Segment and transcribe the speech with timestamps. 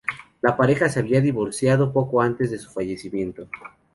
[0.41, 3.47] La pareja se había divorciado poco antes de su fallecimiento.